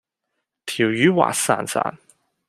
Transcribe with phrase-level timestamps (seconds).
[0.65, 1.93] 條魚滑潺潺